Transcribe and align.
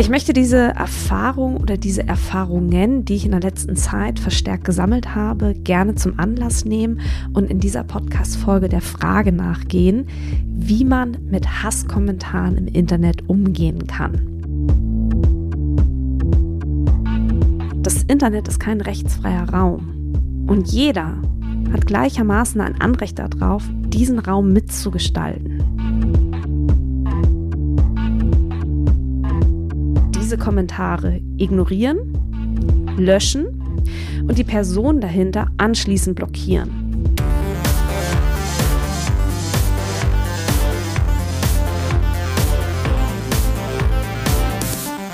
Ich 0.00 0.08
möchte 0.08 0.32
diese 0.32 0.56
Erfahrung 0.56 1.58
oder 1.58 1.76
diese 1.76 2.08
Erfahrungen, 2.08 3.04
die 3.04 3.16
ich 3.16 3.26
in 3.26 3.32
der 3.32 3.40
letzten 3.40 3.76
Zeit 3.76 4.18
verstärkt 4.18 4.64
gesammelt 4.64 5.14
habe, 5.14 5.52
gerne 5.52 5.94
zum 5.94 6.18
Anlass 6.18 6.64
nehmen 6.64 7.02
und 7.34 7.50
in 7.50 7.60
dieser 7.60 7.84
Podcast-Folge 7.84 8.70
der 8.70 8.80
Frage 8.80 9.30
nachgehen, 9.30 10.08
wie 10.54 10.86
man 10.86 11.18
mit 11.30 11.62
Hasskommentaren 11.62 12.56
im 12.56 12.66
Internet 12.66 13.28
umgehen 13.28 13.86
kann. 13.88 14.22
Das 17.82 18.02
Internet 18.04 18.48
ist 18.48 18.58
kein 18.58 18.80
rechtsfreier 18.80 19.50
Raum 19.50 20.46
und 20.48 20.68
jeder 20.68 21.18
hat 21.74 21.86
gleichermaßen 21.86 22.62
ein 22.62 22.80
Anrecht 22.80 23.18
darauf, 23.18 23.64
diesen 23.88 24.18
Raum 24.18 24.54
mitzugestalten. 24.54 25.49
Diese 30.30 30.38
Kommentare 30.38 31.20
ignorieren, 31.38 31.98
löschen 32.96 33.46
und 34.28 34.38
die 34.38 34.44
Person 34.44 35.00
dahinter 35.00 35.48
anschließend 35.56 36.14
blockieren. 36.14 36.70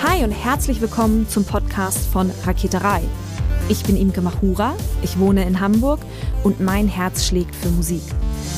Hi 0.03 0.23
und 0.23 0.33
herzlich 0.33 0.83
willkommen 0.83 1.27
zum 1.31 1.45
Podcast 1.45 2.07
von 2.09 2.31
Raketerei. 2.45 3.01
Ich 3.71 3.85
bin 3.85 3.97
Imke 3.97 4.21
Machura, 4.21 4.75
ich 5.01 5.19
wohne 5.19 5.47
in 5.47 5.61
Hamburg 5.61 6.01
und 6.45 6.61
mein 6.61 6.89
Herz 6.89 7.25
schlägt 7.25 7.57
für 7.57 7.71
Musik. 7.71 8.03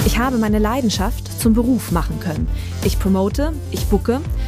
Ich 0.07 0.19
habe 0.19 0.39
meine 0.39 0.59
Leidenschaft 0.59 1.41
zum 1.41 1.55
Beruf 1.55 1.93
machen 1.93 2.19
können. 2.19 2.49
Ich 2.85 2.99
promote, 2.99 3.53
ich 3.71 3.87
bucke 3.87 4.21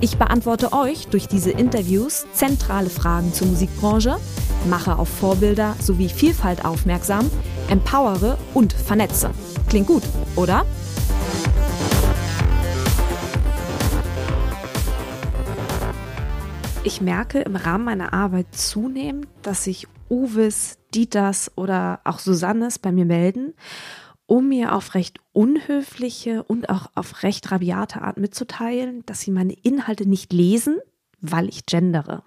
Ich 0.00 0.16
beantworte 0.16 0.72
euch 0.72 1.08
durch 1.08 1.26
diese 1.26 1.50
Interviews 1.50 2.24
zentrale 2.32 2.88
Fragen 2.88 3.32
zur 3.32 3.48
Musikbranche, 3.48 4.16
mache 4.70 4.96
auf 4.96 5.08
Vorbilder 5.08 5.74
sowie 5.80 6.08
Vielfalt 6.08 6.64
aufmerksam, 6.64 7.28
empowere 7.68 8.38
und 8.54 8.72
vernetze. 8.72 9.30
Klingt 9.68 9.88
gut, 9.88 10.04
oder? 10.36 10.64
Ich 16.84 17.00
merke 17.00 17.40
im 17.40 17.56
Rahmen 17.56 17.84
meiner 17.84 18.12
Arbeit 18.12 18.54
zunehmend, 18.54 19.26
dass 19.42 19.64
sich 19.64 19.88
Uwes, 20.08 20.78
Dieters 20.94 21.50
oder 21.56 21.98
auch 22.04 22.20
Susannes 22.20 22.78
bei 22.78 22.92
mir 22.92 23.04
melden, 23.04 23.52
um 24.28 24.48
mir 24.48 24.74
auf 24.74 24.94
recht 24.94 25.20
unhöfliche 25.32 26.42
und 26.42 26.68
auch 26.68 26.90
auf 26.94 27.22
recht 27.22 27.50
rabiate 27.50 28.02
Art 28.02 28.18
mitzuteilen, 28.18 29.04
dass 29.06 29.22
sie 29.22 29.30
meine 29.30 29.54
Inhalte 29.54 30.06
nicht 30.06 30.34
lesen, 30.34 30.76
weil 31.20 31.48
ich 31.48 31.64
gendere. 31.64 32.22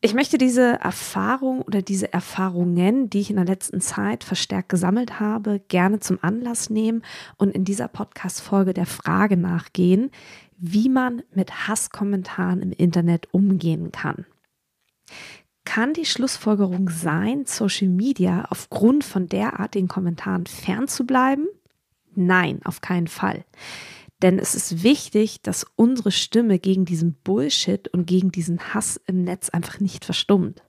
Ich 0.00 0.14
möchte 0.14 0.38
diese 0.38 0.80
Erfahrung 0.80 1.60
oder 1.60 1.82
diese 1.82 2.12
Erfahrungen, 2.12 3.10
die 3.10 3.20
ich 3.20 3.30
in 3.30 3.36
der 3.36 3.44
letzten 3.44 3.82
Zeit 3.82 4.24
verstärkt 4.24 4.70
gesammelt 4.70 5.20
habe, 5.20 5.60
gerne 5.68 6.00
zum 6.00 6.18
Anlass 6.22 6.70
nehmen 6.70 7.02
und 7.36 7.54
in 7.54 7.64
dieser 7.64 7.88
Podcast-Folge 7.88 8.72
der 8.72 8.86
Frage 8.86 9.36
nachgehen, 9.36 10.10
wie 10.56 10.88
man 10.88 11.22
mit 11.34 11.68
Hasskommentaren 11.68 12.62
im 12.62 12.72
Internet 12.72 13.28
umgehen 13.32 13.92
kann. 13.92 14.24
Kann 15.74 15.92
die 15.92 16.04
Schlussfolgerung 16.04 16.88
sein, 16.88 17.46
Social 17.46 17.88
Media 17.88 18.46
aufgrund 18.48 19.02
von 19.02 19.26
derartigen 19.26 19.88
Kommentaren 19.88 20.46
fernzubleiben? 20.46 21.48
Nein, 22.14 22.60
auf 22.62 22.80
keinen 22.80 23.08
Fall. 23.08 23.44
Denn 24.22 24.38
es 24.38 24.54
ist 24.54 24.84
wichtig, 24.84 25.42
dass 25.42 25.66
unsere 25.74 26.12
Stimme 26.12 26.60
gegen 26.60 26.84
diesen 26.84 27.14
Bullshit 27.14 27.88
und 27.88 28.06
gegen 28.06 28.30
diesen 28.30 28.72
Hass 28.72 29.00
im 29.08 29.24
Netz 29.24 29.48
einfach 29.48 29.80
nicht 29.80 30.04
verstummt. 30.04 30.62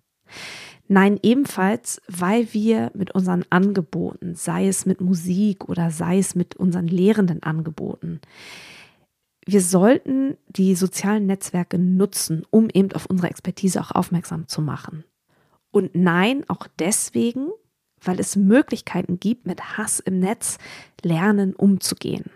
Nein, 0.88 1.20
ebenfalls, 1.22 2.02
weil 2.08 2.52
wir 2.56 2.90
mit 2.96 3.14
unseren 3.14 3.46
Angeboten, 3.52 4.34
sei 4.34 4.68
es 4.68 4.88
mit 4.88 5.02
Musik 5.02 5.70
oder 5.70 5.92
sei 5.92 6.18
es 6.18 6.34
mit 6.34 6.56
unseren 6.56 6.88
lehrenden 6.88 7.44
Angeboten, 7.44 8.22
wir 9.46 9.62
sollten 9.62 10.38
die 10.48 10.76
sozialen 10.76 11.28
Netzwerke 11.28 11.78
nutzen, 11.78 12.46
um 12.50 12.70
eben 12.70 12.92
auf 12.94 13.06
unsere 13.06 13.30
Expertise 13.30 13.80
auch 13.80 13.92
aufmerksam 13.92 14.48
zu 14.48 14.62
machen. 14.62 15.04
Und 15.72 15.94
nein, 15.94 16.44
auch 16.48 16.68
deswegen, 16.80 17.50
weil 18.02 18.20
es 18.20 18.36
Möglichkeiten 18.36 19.20
gibt, 19.20 19.46
mit 19.46 19.78
Hass 19.78 20.00
im 20.00 20.20
Netz 20.20 20.58
lernen 21.04 21.54
umzugehen. 21.54 22.32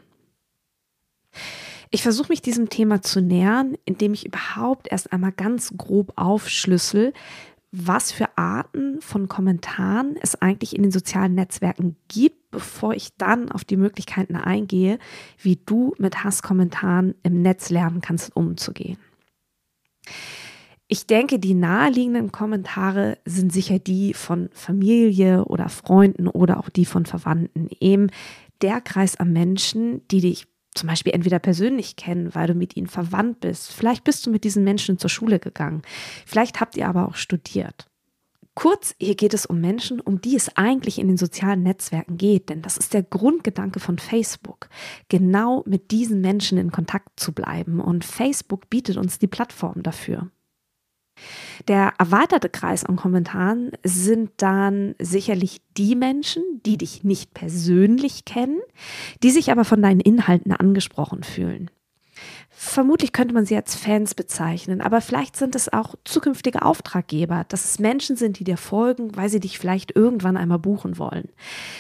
Ich 1.92 2.04
versuche 2.04 2.30
mich 2.30 2.44
diesem 2.44 2.70
Thema 2.70 3.02
zu 3.02 3.20
nähern, 3.20 3.76
indem 3.86 4.14
ich 4.14 4.26
überhaupt 4.26 4.92
erst 4.92 5.12
einmal 5.12 5.32
ganz 5.32 5.74
grob 5.76 6.14
aufschlüssel, 6.18 7.14
was 7.72 8.12
für 8.12 8.38
Arten 8.38 9.00
von 9.02 9.28
Kommentaren 9.28 10.16
es 10.22 10.36
eigentlich 10.36 10.76
in 10.76 10.82
den 10.82 10.92
sozialen 10.92 11.36
Netzwerken 11.36 11.96
gibt, 12.08 12.52
bevor 12.52 12.94
ich 12.94 13.16
dann 13.18 13.52
auf 13.52 13.64
die 13.64 13.78
Möglichkeiten 13.78 14.36
eingehe, 14.36 14.98
wie 15.38 15.56
du 15.56 15.94
mit 15.98 16.24
Hasskommentaren 16.24 17.14
im 17.22 17.42
Netz 17.42 17.70
lernen 17.70 18.02
kannst, 18.02 18.36
umzugehen. 18.36 18.98
Ich 20.88 21.06
denke, 21.06 21.38
die 21.38 21.54
naheliegenden 21.54 22.32
Kommentare 22.32 23.20
sind 23.24 23.54
sicher 23.54 23.78
die 23.78 24.16
von 24.16 24.50
Familie 24.54 25.46
oder 25.46 25.70
Freunden 25.70 26.28
oder 26.28 26.58
auch 26.60 26.70
die 26.70 26.86
von 26.86 27.06
Verwandten. 27.06 27.70
Eben 27.80 28.08
der 28.64 28.82
Kreis 28.82 29.16
an 29.16 29.32
Menschen, 29.32 30.08
die 30.08 30.22
dich 30.22 30.48
zum 30.80 30.88
Beispiel 30.88 31.14
entweder 31.14 31.40
persönlich 31.40 31.96
kennen, 31.96 32.34
weil 32.34 32.48
du 32.48 32.54
mit 32.54 32.76
ihnen 32.76 32.88
verwandt 32.88 33.42
bist. 33.42 33.72
Vielleicht 33.72 34.04
bist 34.04 34.26
du 34.26 34.32
mit 34.32 34.44
diesen 34.44 34.64
Menschen 34.64 34.98
zur 34.98 35.10
Schule 35.10 35.40
gegangen. 35.40 35.82
Vielleicht 36.26 36.60
habt 36.60 36.78
ihr 36.78 36.88
aber 36.88 37.08
auch 37.08 37.16
studiert. 37.16 37.90
Kurz, 38.56 38.96
hier 39.00 39.16
geht 39.16 39.34
es 39.34 39.46
um 39.46 39.62
Menschen, 39.62 40.02
um 40.02 40.20
die 40.20 40.36
es 40.36 40.58
eigentlich 40.58 41.00
in 41.00 41.08
den 41.08 41.18
sozialen 41.18 41.64
Netzwerken 41.64 42.18
geht, 42.18 42.50
denn 42.50 42.62
das 42.62 42.76
ist 42.78 42.94
der 42.94 43.04
Grundgedanke 43.04 43.80
von 43.80 44.00
Facebook, 44.00 44.68
genau 45.08 45.64
mit 45.66 45.92
diesen 45.92 46.20
Menschen 46.20 46.58
in 46.58 46.72
Kontakt 46.72 47.20
zu 47.20 47.32
bleiben. 47.32 47.80
Und 47.80 48.04
Facebook 48.04 48.70
bietet 48.70 48.98
uns 48.98 49.18
die 49.20 49.28
Plattform 49.28 49.82
dafür. 49.84 50.30
Der 51.68 51.94
erweiterte 51.98 52.50
Kreis 52.50 52.84
an 52.84 52.96
Kommentaren 52.96 53.72
sind 53.84 54.32
dann 54.38 54.96
sicherlich 55.00 55.62
die 55.78 55.96
Menschen, 55.96 56.44
die 56.66 56.78
dich 56.78 57.04
nicht 57.04 57.34
persönlich 57.34 58.26
kennen, 58.26 58.60
die 59.24 59.32
sich 59.32 59.52
aber 59.52 59.66
von 59.66 59.82
deinen 59.82 60.00
Inhalten 60.00 60.52
angesprochen 60.52 61.24
fühlen. 61.24 61.70
Vermutlich 62.50 63.14
könnte 63.14 63.34
man 63.34 63.46
sie 63.46 63.56
als 63.56 63.76
Fans 63.76 64.16
bezeichnen, 64.16 64.82
aber 64.82 65.00
vielleicht 65.00 65.38
sind 65.38 65.56
es 65.56 65.72
auch 65.72 65.96
zukünftige 66.04 66.64
Auftraggeber, 66.64 67.46
dass 67.48 67.64
es 67.64 67.80
Menschen 67.80 68.18
sind, 68.18 68.40
die 68.40 68.44
dir 68.44 68.58
folgen, 68.58 69.16
weil 69.16 69.30
sie 69.30 69.40
dich 69.40 69.58
vielleicht 69.58 69.96
irgendwann 69.96 70.36
einmal 70.36 70.60
buchen 70.60 70.98
wollen. 70.98 71.30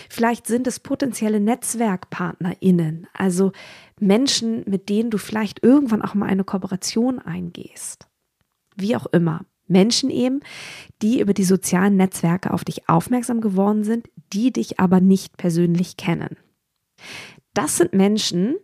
Vielleicht 0.09 0.47
sind 0.47 0.67
es 0.67 0.79
potenzielle 0.79 1.41
NetzwerkpartnerInnen, 1.41 3.07
also 3.13 3.51
Menschen, 3.99 4.63
mit 4.67 4.87
denen 4.87 5.09
du 5.09 5.17
vielleicht 5.17 5.63
irgendwann 5.63 6.01
auch 6.01 6.13
mal 6.13 6.27
eine 6.27 6.45
Kooperation 6.45 7.19
eingehst 7.19 8.08
wie 8.79 8.95
auch 8.95 9.05
immer. 9.07 9.45
Menschen 9.67 10.09
eben, 10.09 10.39
die 11.01 11.21
über 11.21 11.33
die 11.33 11.43
sozialen 11.43 11.95
Netzwerke 11.95 12.51
auf 12.51 12.65
dich 12.65 12.89
aufmerksam 12.89 13.39
geworden 13.39 13.83
sind, 13.83 14.09
die 14.33 14.51
dich 14.51 14.79
aber 14.79 14.99
nicht 14.99 15.37
persönlich 15.37 15.95
kennen. 15.95 16.37
Das 17.53 17.77
sind 17.77 17.93
Menschen, 17.93 18.55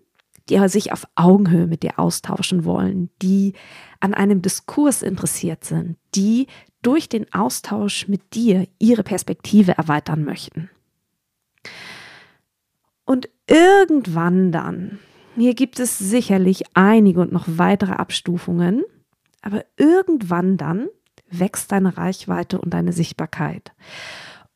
die 0.49 0.67
sich 0.67 0.91
auf 0.91 1.07
Augenhöhe 1.15 1.67
mit 1.67 1.83
dir 1.83 1.99
austauschen 1.99 2.65
wollen, 2.65 3.09
die 3.21 3.53
an 3.99 4.13
einem 4.13 4.41
Diskurs 4.41 5.01
interessiert 5.01 5.63
sind, 5.63 5.97
die 6.13 6.47
durch 6.81 7.09
den 7.09 7.31
Austausch 7.33 8.07
mit 8.07 8.35
dir 8.35 8.67
ihre 8.77 9.03
Perspektive 9.03 9.77
erweitern 9.77 10.23
möchten. 10.23 10.69
Und 13.05 13.29
irgendwann 13.47 14.51
dann, 14.51 14.99
hier 15.35 15.55
gibt 15.55 15.79
es 15.79 15.97
sicherlich 15.97 16.63
einige 16.75 17.21
und 17.21 17.31
noch 17.31 17.45
weitere 17.47 17.93
Abstufungen, 17.93 18.83
aber 19.45 19.63
irgendwann 19.77 20.57
dann 20.57 20.89
wächst 21.29 21.71
deine 21.71 21.97
Reichweite 21.97 22.59
und 22.59 22.73
deine 22.73 22.91
Sichtbarkeit. 22.91 23.73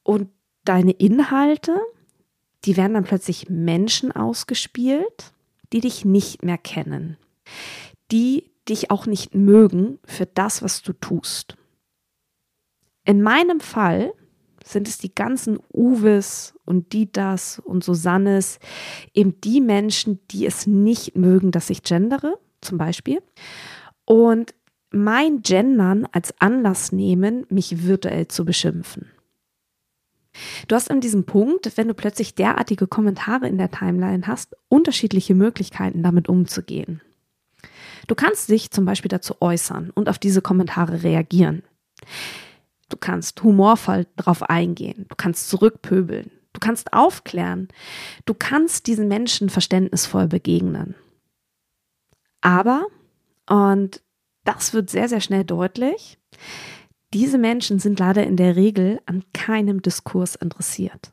Und 0.04 0.30
deine 0.66 0.92
Inhalte, 0.92 1.80
die 2.66 2.76
werden 2.76 2.96
dann 2.96 3.04
plötzlich 3.04 3.50
Menschen 3.50 4.12
ausgespielt, 4.12 5.32
die 5.72 5.82
dich 5.82 6.06
nicht 6.06 6.44
mehr 6.44 6.58
kennen, 6.58 7.18
die 8.12 8.52
dich 8.68 8.90
auch 8.90 9.06
nicht 9.06 9.36
mögen 9.36 10.00
für 10.06 10.26
das, 10.26 10.64
was 10.64 10.82
du 10.82 10.94
tust. 10.94 11.56
In 13.06 13.22
meinem 13.22 13.60
Fall 13.60 14.12
sind 14.66 14.88
es 14.88 14.98
die 14.98 15.14
ganzen 15.14 15.60
Uwes 15.72 16.56
und 16.66 16.94
Dieters 16.94 17.60
und 17.60 17.84
Susannes, 17.84 18.60
eben 19.14 19.40
die 19.42 19.62
Menschen, 19.62 20.20
die 20.32 20.48
es 20.48 20.66
nicht 20.66 21.16
mögen, 21.16 21.52
dass 21.52 21.70
ich 21.70 21.84
gendere, 21.84 22.40
zum 22.62 22.80
Beispiel. 22.80 23.22
Und 24.06 24.56
mein 24.92 25.42
Gendern 25.42 26.08
als 26.12 26.34
Anlass 26.40 26.92
nehmen, 26.92 27.46
mich 27.50 27.86
virtuell 27.86 28.28
zu 28.28 28.46
beschimpfen. 28.46 29.12
Du 30.68 30.76
hast 30.76 30.92
an 30.92 31.02
diesem 31.02 31.26
Punkt, 31.26 31.78
wenn 31.78 31.88
du 31.88 31.94
plötzlich 31.94 32.36
derartige 32.36 32.88
Kommentare 32.88 33.48
in 33.48 33.58
der 33.58 33.72
Timeline 33.72 34.28
hast, 34.28 34.56
unterschiedliche 34.68 35.36
Möglichkeiten 35.36 36.04
damit 36.04 36.30
umzugehen. 36.30 37.02
Du 38.08 38.16
kannst 38.16 38.50
dich 38.50 38.72
zum 38.72 38.86
Beispiel 38.86 39.10
dazu 39.10 39.36
äußern 39.42 39.92
und 39.92 40.10
auf 40.10 40.18
diese 40.18 40.42
Kommentare 40.42 41.04
reagieren. 41.04 41.64
Du 42.90 42.98
kannst 42.98 43.42
humorvoll 43.44 44.08
darauf 44.16 44.44
eingehen, 44.44 45.06
du 45.10 45.16
kannst 45.16 45.50
zurückpöbeln, 45.50 46.32
du 46.54 46.60
kannst 46.60 46.94
aufklären, 46.94 47.68
du 48.26 48.34
kannst 48.34 48.88
diesen 48.88 49.08
Menschen 49.08 49.50
verständnisvoll 49.50 50.28
begegnen. 50.28 50.96
Aber, 52.42 52.88
und 53.48 54.02
das 54.50 54.74
wird 54.74 54.90
sehr, 54.90 55.08
sehr 55.08 55.22
schnell 55.22 55.44
deutlich, 55.44 56.18
diese 57.14 57.38
Menschen 57.38 57.80
sind 57.80 58.00
leider 58.00 58.26
in 58.26 58.36
der 58.36 58.56
Regel 58.56 59.00
an 59.06 59.24
keinem 59.34 59.82
Diskurs 59.82 60.36
interessiert. 60.36 61.12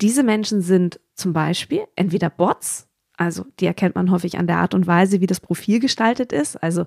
Diese 0.00 0.22
Menschen 0.22 0.60
sind 0.60 1.00
zum 1.14 1.32
Beispiel 1.32 1.84
entweder 1.96 2.28
Bots, 2.28 2.88
also 3.16 3.46
die 3.60 3.66
erkennt 3.66 3.94
man 3.94 4.10
häufig 4.10 4.38
an 4.38 4.46
der 4.46 4.58
Art 4.58 4.74
und 4.74 4.86
Weise, 4.86 5.22
wie 5.22 5.26
das 5.26 5.40
Profil 5.40 5.80
gestaltet 5.80 6.32
ist, 6.32 6.56
also 6.62 6.84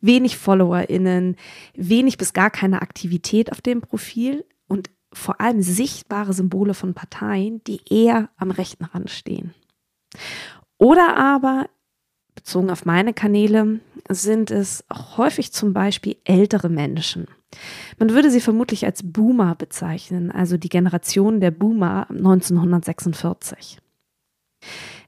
wenig 0.00 0.36
FollowerInnen, 0.36 1.36
wenig 1.74 2.18
bis 2.18 2.34
gar 2.34 2.50
keine 2.50 2.82
Aktivität 2.82 3.50
auf 3.52 3.62
dem 3.62 3.80
Profil 3.80 4.44
und 4.68 4.90
vor 5.14 5.40
allem 5.40 5.62
sichtbare 5.62 6.32
Symbole 6.32 6.74
von 6.74 6.92
Parteien, 6.94 7.62
die 7.64 7.80
eher 7.88 8.30
am 8.36 8.50
rechten 8.50 8.84
Rand 8.84 9.10
stehen. 9.10 9.54
Oder 10.78 11.16
aber 11.16 11.66
bezogen 12.34 12.70
auf 12.70 12.84
meine 12.84 13.14
Kanäle, 13.14 13.80
sind 14.08 14.50
es 14.50 14.84
häufig 15.16 15.52
zum 15.52 15.72
Beispiel 15.72 16.16
ältere 16.24 16.68
Menschen. 16.68 17.26
Man 17.98 18.10
würde 18.10 18.30
sie 18.30 18.40
vermutlich 18.40 18.84
als 18.84 19.02
Boomer 19.02 19.54
bezeichnen, 19.54 20.30
also 20.30 20.56
die 20.56 20.68
Generation 20.68 21.40
der 21.40 21.50
Boomer 21.50 22.06
1946. 22.10 23.78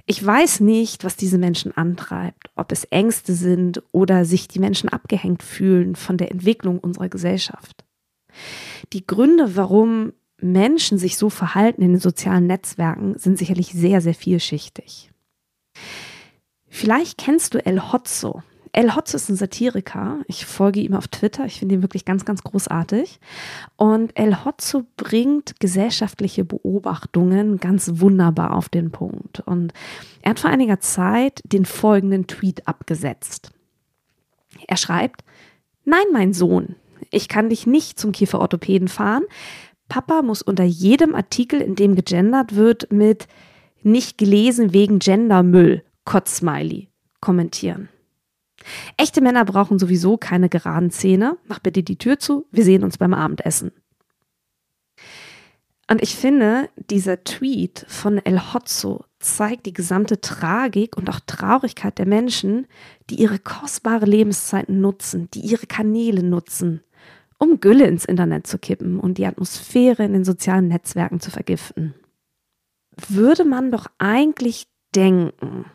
Ich 0.06 0.25
weiß 0.25 0.61
nicht, 0.61 1.05
was 1.05 1.17
diese 1.17 1.38
Menschen 1.38 1.75
antreibt, 1.75 2.50
ob 2.56 2.73
es 2.73 2.85
Ängste 2.85 3.32
sind 3.35 3.82
oder 3.93 4.26
sich 4.26 4.49
die 4.49 4.58
Menschen 4.58 4.91
abgehängt 4.91 5.43
fühlen 5.43 5.97
von 5.97 6.19
der 6.19 6.31
Entwicklung 6.31 6.79
unserer 6.79 7.08
Gesellschaft. 7.08 7.85
Die 8.93 9.06
Gründe, 9.06 9.56
warum 9.56 10.12
Menschen 10.38 10.99
sich 10.99 11.17
so 11.17 11.31
verhalten 11.31 11.81
in 11.81 11.93
den 11.93 12.00
sozialen 12.00 12.47
Netzwerken, 12.47 13.19
sind 13.19 13.38
sicherlich 13.38 13.69
sehr, 13.73 14.02
sehr 14.02 14.14
vielschichtig. 14.14 15.11
Vielleicht 16.69 17.17
kennst 17.17 17.55
du 17.55 17.64
El 17.64 17.93
Hotzo. 17.93 18.43
El 18.76 18.97
Hotzo 18.97 19.17
ist 19.17 19.29
ein 19.29 19.37
Satiriker. 19.37 20.23
Ich 20.26 20.47
folge 20.47 20.81
ihm 20.81 20.94
auf 20.94 21.06
Twitter. 21.06 21.47
Ich 21.47 21.61
finde 21.61 21.76
ihn 21.76 21.82
wirklich 21.82 22.05
ganz, 22.05 22.25
ganz 22.25 22.43
großartig. 22.43 23.21
Und 23.76 24.19
El 24.19 24.44
Hotzo 24.44 24.85
bringt 24.97 25.61
gesellschaftliche 25.61 26.44
Beobachtungen 26.44 27.59
ganz 27.59 28.00
wunderbar 28.00 28.53
auf 28.53 28.69
den 28.69 28.91
Punkt. 28.91 29.38
Und 29.47 29.73
er 30.23 30.31
hat 30.31 30.41
vor 30.41 30.50
einiger 30.50 30.81
Zeit 30.81 31.41
den 31.44 31.67
folgenden 31.67 32.26
Tweet 32.26 32.67
abgesetzt. 32.67 33.53
Er 34.67 34.76
schreibt, 34.76 35.23
Nein, 35.85 36.06
mein 36.12 36.32
Sohn, 36.32 36.75
ich 37.12 37.29
kann 37.29 37.50
dich 37.50 37.69
nicht 37.69 38.00
zum 38.00 38.11
Kieferorthopäden 38.11 38.88
fahren. 38.88 39.23
Papa 39.88 40.23
muss 40.23 40.43
unter 40.43 40.65
jedem 40.65 41.15
Artikel, 41.15 41.61
in 41.61 41.76
dem 41.76 41.94
gegendert 41.94 42.56
wird, 42.56 42.91
mit 42.91 43.29
nicht 43.85 44.19
gelesen 44.19 44.73
wegen 44.73 44.99
Gendermüll 44.99 45.85
Kotzsmiley 46.05 46.88
kommentieren. 47.21 47.88
Echte 48.96 49.20
Männer 49.20 49.44
brauchen 49.44 49.78
sowieso 49.78 50.16
keine 50.16 50.49
geraden 50.49 50.90
Zähne. 50.90 51.37
Mach 51.46 51.58
bitte 51.58 51.82
die 51.82 51.99
Tür 51.99 52.19
zu. 52.19 52.46
Wir 52.50 52.64
sehen 52.64 52.84
uns 52.84 52.99
beim 52.99 53.14
Abendessen. 53.14 53.72
Und 55.90 56.02
ich 56.02 56.16
finde, 56.16 56.70
dieser 56.90 57.25
Tweet 57.25 57.84
von 57.88 58.19
El 58.19 58.40
Hotzo 58.40 59.05
zeigt 59.19 59.66
die 59.66 59.75
gesamte 59.75 60.20
Tragik 60.20 60.96
und 60.96 61.11
auch 61.11 61.20
Traurigkeit 61.20 61.99
der 61.99 62.06
Menschen, 62.06 62.66
die 63.11 63.16
ihre 63.16 63.38
kostbare 63.38 64.06
Lebenszeiten 64.06 64.81
nutzen, 64.81 65.28
die 65.34 65.40
ihre 65.40 65.66
Kanäle 65.66 66.22
nutzen, 66.22 66.82
um 67.38 67.61
Gülle 67.61 67.87
ins 67.87 68.06
Internet 68.06 68.46
zu 68.46 68.58
kippen 68.58 68.99
und 68.99 69.19
die 69.19 69.26
Atmosphäre 69.26 70.05
in 70.05 70.14
den 70.14 70.25
sozialen 70.25 70.69
Netzwerken 70.69 71.20
zu 71.20 71.31
vergiften. 71.31 71.94
Würde 73.08 73.44
man 73.44 73.70
doch 73.70 73.87
eigentlich 73.99 74.66
denken, 74.94 75.66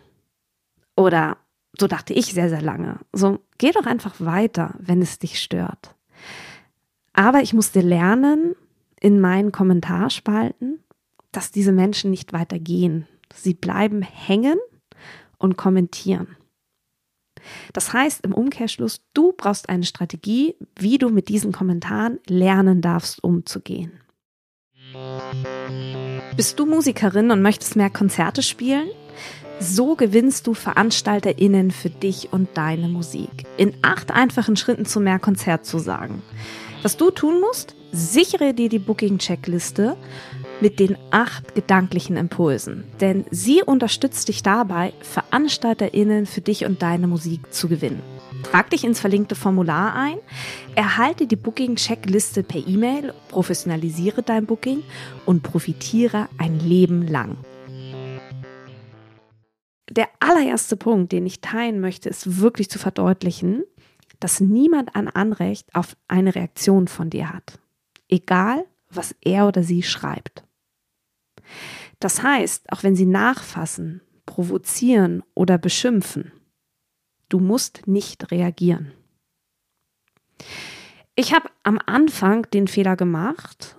oder 1.00 1.38
so 1.80 1.88
dachte 1.88 2.14
ich 2.14 2.34
sehr, 2.34 2.50
sehr 2.50 2.62
lange. 2.62 3.00
So, 3.14 3.40
geh 3.58 3.72
doch 3.72 3.86
einfach 3.86 4.16
weiter, 4.20 4.76
wenn 4.80 5.02
es 5.02 5.20
dich 5.20 5.40
stört. 5.40 5.96
Aber 7.14 7.42
ich 7.42 7.54
musste 7.54 7.82
lernen 7.82 8.56
in 9.00 9.20
meinen 9.20 9.52
Kommentarspalten, 9.52 10.80
dass 11.32 11.52
diese 11.52 11.72
Menschen 11.72 12.12
nicht 12.12 12.34
weitergehen. 12.34 13.08
Sie 13.34 13.54
bleiben 13.54 14.02
hängen 14.02 14.58
und 15.38 15.58
kommentieren. 15.58 16.36
Das 17.74 17.94
heißt 17.94 18.26
im 18.26 18.34
Umkehrschluss, 18.34 19.02
du 19.14 19.34
brauchst 19.34 19.70
eine 19.70 19.86
Strategie, 19.86 20.56
wie 20.78 20.98
du 20.98 21.10
mit 21.10 21.30
diesen 21.30 21.52
Kommentaren 21.52 22.20
lernen 22.28 22.82
darfst, 22.82 23.24
umzugehen. 23.24 23.94
Bist 26.36 26.60
du 26.60 26.66
Musikerin 26.66 27.32
und 27.32 27.42
möchtest 27.42 27.76
mehr 27.76 27.90
Konzerte 27.90 28.42
spielen? 28.42 28.90
So 29.62 29.96
gewinnst 29.96 30.48
du 30.48 30.54
VeranstalterInnen 30.54 31.72
für 31.72 31.90
dich 31.90 32.32
und 32.32 32.48
deine 32.54 32.88
Musik. 32.88 33.46
In 33.58 33.74
acht 33.82 34.10
einfachen 34.10 34.56
Schritten 34.56 34.86
zu 34.86 35.02
mehr 35.02 35.20
Konzert 35.20 35.66
zu 35.66 35.80
sagen. 35.80 36.22
Was 36.82 36.96
du 36.96 37.12
tun 37.12 37.42
musst, 37.42 37.76
sichere 37.92 38.54
dir 38.54 38.70
die 38.70 38.80
Booking-Checkliste 38.80 39.98
mit 40.62 40.80
den 40.80 40.98
acht 41.12 41.56
gedanklichen 41.56 42.16
Impulsen. 42.16 42.86
Denn 43.02 43.26
sie 43.32 43.62
unterstützt 43.62 44.30
dich 44.30 44.44
dabei, 44.44 44.94
VeranstalterInnen 45.02 46.26
für 46.26 46.42
dich 46.42 46.64
und 46.64 46.82
deine 46.82 47.08
Musik 47.08 47.54
zu 47.54 47.68
gewinnen. 47.68 48.02
Trag 48.44 48.70
dich 48.70 48.86
ins 48.86 49.02
verlinkte 49.02 49.36
Formular 49.36 49.94
ein, 49.94 50.20
erhalte 50.76 51.28
die 51.28 51.36
Booking-Checkliste 51.36 52.44
per 52.44 52.66
E-Mail, 52.66 53.14
professionalisiere 53.28 54.24
dein 54.24 54.46
Booking 54.46 54.84
und 55.26 55.44
profitiere 55.44 56.30
ein 56.38 56.60
Leben 56.60 57.06
lang 57.06 57.38
der 59.90 60.10
allererste 60.20 60.78
Punkt, 60.78 61.12
den 61.12 61.26
ich 61.26 61.42
teilen 61.42 61.80
möchte, 61.80 62.10
ist 62.10 62.40
wirklich 62.40 62.70
zu 62.70 62.80
verdeutlichen, 62.80 63.64
dass 64.20 64.40
niemand 64.40 64.96
ein 64.96 65.08
Anrecht 65.08 65.74
auf 65.74 65.96
eine 66.08 66.36
Reaktion 66.36 66.88
von 66.88 67.10
dir 67.10 67.34
hat. 67.34 67.60
Egal, 68.08 68.66
was 68.90 69.16
er 69.22 69.48
oder 69.48 69.64
sie 69.64 69.84
schreibt. 69.84 70.44
Das 72.00 72.22
heißt, 72.24 72.72
auch 72.72 72.84
wenn 72.84 72.96
sie 72.96 73.06
nachfassen, 73.06 74.02
provozieren 74.26 75.24
oder 75.34 75.58
beschimpfen, 75.58 76.32
du 77.30 77.40
musst 77.40 77.88
nicht 77.88 78.32
reagieren. 78.32 78.92
Ich 81.16 81.34
habe 81.34 81.50
am 81.64 81.80
Anfang 81.86 82.50
den 82.52 82.68
Fehler 82.68 82.96
gemacht 82.96 83.76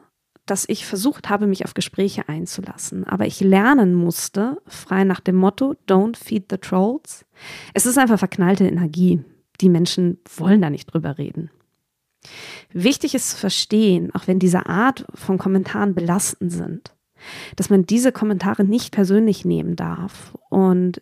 dass 0.51 0.69
ich 0.69 0.85
versucht 0.85 1.29
habe, 1.29 1.47
mich 1.47 1.65
auf 1.65 1.75
Gespräche 1.75 2.29
einzulassen. 2.29 3.05
Aber 3.05 3.25
ich 3.27 3.41
lernen 3.41 3.95
musste, 3.95 4.61
frei 4.67 5.05
nach 5.05 5.21
dem 5.21 5.37
Motto, 5.37 5.77
don't 5.89 6.17
feed 6.17 6.47
the 6.51 6.59
trolls. 6.59 7.25
Es 7.73 7.87
ist 7.87 7.99
einfach 7.99 8.19
verknallte 8.19 8.67
Energie. 8.67 9.23
Die 9.61 9.69
Menschen 9.69 10.19
wollen 10.37 10.61
da 10.61 10.69
nicht 10.69 10.87
drüber 10.87 11.19
reden. 11.19 11.51
Wichtig 12.73 13.15
ist 13.15 13.31
zu 13.31 13.37
verstehen, 13.37 14.13
auch 14.15 14.27
wenn 14.27 14.41
diese 14.41 14.67
Art 14.67 15.07
von 15.15 15.39
Kommentaren 15.39 15.95
belastend 15.95 16.53
sind, 16.53 16.95
dass 17.57 17.71
man 17.71 17.87
diese 17.87 18.11
Kommentare 18.11 18.65
nicht 18.65 18.93
persönlich 18.93 19.45
nehmen 19.45 19.77
darf 19.77 20.37
und 20.49 21.01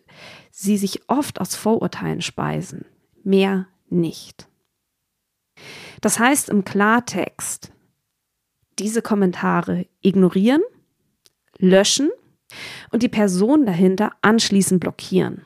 sie 0.51 0.77
sich 0.77 1.09
oft 1.09 1.41
aus 1.41 1.55
Vorurteilen 1.55 2.21
speisen. 2.21 2.85
Mehr 3.23 3.67
nicht. 3.89 4.47
Das 6.01 6.19
heißt 6.19 6.49
im 6.49 6.63
Klartext, 6.63 7.71
diese 8.79 9.01
Kommentare 9.01 9.85
ignorieren, 10.01 10.61
löschen 11.57 12.09
und 12.91 13.03
die 13.03 13.09
Person 13.09 13.65
dahinter 13.65 14.11
anschließend 14.21 14.79
blockieren, 14.79 15.45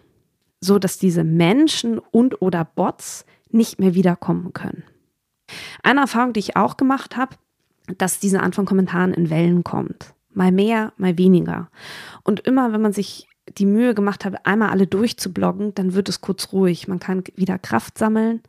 so 0.59 0.79
dass 0.79 0.97
diese 0.97 1.23
Menschen 1.23 1.99
und 1.99 2.41
oder 2.41 2.63
Bots 2.63 3.25
nicht 3.49 3.79
mehr 3.79 3.95
wiederkommen 3.95 4.53
können. 4.53 4.83
Eine 5.83 6.01
Erfahrung, 6.01 6.33
die 6.33 6.39
ich 6.39 6.55
auch 6.55 6.77
gemacht 6.77 7.17
habe, 7.17 7.35
dass 7.97 8.19
diese 8.19 8.41
Art 8.41 8.55
von 8.55 8.65
Kommentaren 8.65 9.13
in 9.13 9.29
Wellen 9.29 9.63
kommt. 9.63 10.13
Mal 10.33 10.51
mehr, 10.51 10.93
mal 10.97 11.17
weniger. 11.17 11.69
Und 12.23 12.39
immer, 12.41 12.73
wenn 12.73 12.81
man 12.81 12.93
sich 12.93 13.27
die 13.57 13.65
Mühe 13.65 13.93
gemacht 13.93 14.25
hat, 14.25 14.45
einmal 14.45 14.69
alle 14.69 14.87
durchzubloggen, 14.87 15.75
dann 15.75 15.93
wird 15.93 16.09
es 16.09 16.21
kurz 16.21 16.53
ruhig. 16.53 16.87
Man 16.87 16.99
kann 16.99 17.23
wieder 17.35 17.59
Kraft 17.59 17.97
sammeln, 17.97 18.41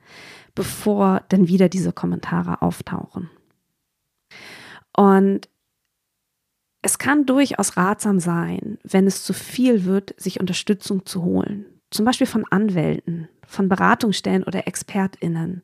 bevor 0.54 1.22
dann 1.28 1.48
wieder 1.48 1.68
diese 1.68 1.92
Kommentare 1.92 2.62
auftauchen. 2.62 3.28
Und 4.96 5.48
Es 6.86 6.98
kann 6.98 7.24
durchaus 7.24 7.78
ratsam 7.78 8.20
sein, 8.20 8.76
wenn 8.82 9.06
es 9.06 9.24
zu 9.24 9.32
viel 9.32 9.86
wird, 9.86 10.14
sich 10.20 10.38
Unterstützung 10.38 11.06
zu 11.06 11.22
holen. 11.22 11.64
Zum 11.90 12.04
Beispiel 12.04 12.26
von 12.26 12.44
Anwälten, 12.50 13.26
von 13.46 13.70
Beratungsstellen 13.70 14.44
oder 14.44 14.66
ExpertInnen. 14.66 15.62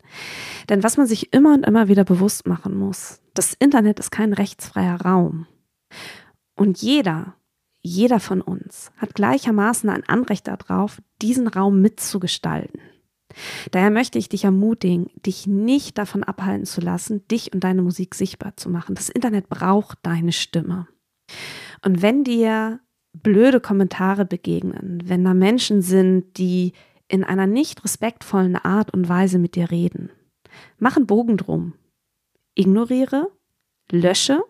Denn 0.67 0.81
was 0.81 0.97
man 0.97 1.05
sich 1.05 1.31
immer 1.31 1.53
und 1.53 1.63
immer 1.63 1.87
wieder 1.89 2.05
bewusst 2.05 2.47
machen 2.47 2.75
muss, 2.75 3.21
das 3.35 3.53
Internet 3.53 3.99
ist 3.99 4.09
kein 4.09 4.33
rechtsfreier 4.33 4.99
Raum. 5.01 5.45
Und 6.55 6.81
jeder, 6.81 7.35
jeder 7.83 8.19
von 8.19 8.41
uns 8.41 8.91
hat 8.97 9.13
gleichermaßen 9.13 9.91
ein 9.91 10.03
Anrecht 10.09 10.47
darauf, 10.47 11.03
diesen 11.21 11.47
Raum 11.47 11.81
mitzugestalten. 11.81 12.81
Daher 13.71 13.91
möchte 13.91 14.17
ich 14.17 14.29
dich 14.29 14.43
ermutigen, 14.43 15.09
dich 15.25 15.47
nicht 15.47 15.97
davon 15.97 16.23
abhalten 16.23 16.65
zu 16.65 16.81
lassen, 16.81 17.27
dich 17.27 17.53
und 17.53 17.63
deine 17.63 17.81
Musik 17.81 18.15
sichtbar 18.15 18.57
zu 18.57 18.69
machen. 18.69 18.95
Das 18.95 19.09
Internet 19.09 19.49
braucht 19.49 19.99
deine 20.03 20.31
Stimme. 20.31 20.87
Und 21.83 22.01
wenn 22.01 22.23
dir 22.23 22.79
blöde 23.13 23.59
Kommentare 23.59 24.25
begegnen, 24.25 25.03
wenn 25.05 25.23
da 25.23 25.33
Menschen 25.33 25.81
sind, 25.81 26.37
die 26.37 26.73
in 27.07 27.23
einer 27.23 27.47
nicht 27.47 27.83
respektvollen 27.83 28.55
Art 28.55 28.93
und 28.93 29.09
Weise 29.09 29.37
mit 29.37 29.55
dir 29.55 29.69
reden, 29.69 30.09
mach 30.77 30.95
einen 30.95 31.07
Bogen 31.07 31.37
drum. 31.37 31.73
Ignoriere, 32.55 33.29
lösche 33.91 34.41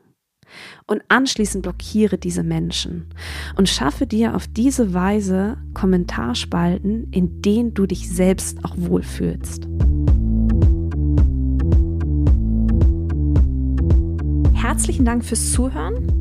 und 0.87 1.01
anschließend 1.09 1.63
blockiere 1.63 2.17
diese 2.17 2.43
Menschen 2.43 3.07
und 3.55 3.69
schaffe 3.69 4.07
dir 4.07 4.35
auf 4.35 4.47
diese 4.47 4.93
Weise 4.93 5.57
Kommentarspalten, 5.73 7.11
in 7.11 7.41
denen 7.41 7.73
du 7.73 7.85
dich 7.85 8.09
selbst 8.09 8.63
auch 8.63 8.75
wohlfühlst. 8.77 9.67
Herzlichen 14.53 15.05
Dank 15.05 15.25
fürs 15.25 15.51
Zuhören. 15.51 16.20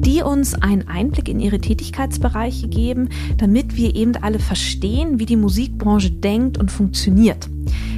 die 0.00 0.22
uns 0.22 0.54
einen 0.54 0.88
Einblick 0.88 1.28
in 1.28 1.40
ihre 1.40 1.60
Tätigkeitsbereiche 1.60 2.68
geben, 2.68 3.10
damit 3.36 3.76
wir 3.76 3.94
eben 3.94 4.16
alle 4.16 4.38
verstehen, 4.38 5.18
wie 5.18 5.26
die 5.26 5.36
Musikbranche 5.36 6.10
denkt 6.10 6.58
und 6.58 6.70
funktioniert. 6.70 7.48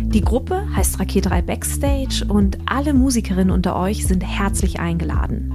Die 0.05 0.21
Gruppe 0.21 0.67
heißt 0.77 1.01
Raketerei 1.01 1.43
Backstage 1.43 2.25
und 2.29 2.59
alle 2.67 2.93
Musikerinnen 2.93 3.51
unter 3.51 3.77
euch 3.77 4.07
sind 4.07 4.23
herzlich 4.23 4.79
eingeladen. 4.79 5.53